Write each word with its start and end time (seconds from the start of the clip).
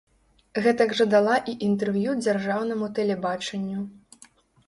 Гэтак 0.67 0.93
жа 0.99 1.05
дала 1.13 1.35
і 1.51 1.53
інтэрв'ю 1.67 2.15
дзяржаўнаму 2.23 2.87
тэлебачанню. 3.01 3.85